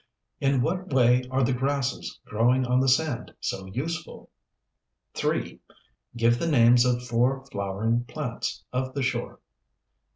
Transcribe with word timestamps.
In 0.39 0.63
what 0.63 0.91
way 0.91 1.25
are 1.29 1.43
the 1.43 1.53
grasses 1.53 2.19
growing 2.25 2.65
on 2.65 2.79
the 2.79 2.89
sand 2.89 3.35
so 3.39 3.67
useful? 3.67 4.31
3. 5.13 5.59
Give 6.17 6.39
the 6.39 6.49
names 6.49 6.85
of 6.85 7.03
four 7.05 7.45
flowering 7.51 8.05
plants 8.05 8.63
of 8.73 8.95
the 8.95 9.03
shore. 9.03 9.41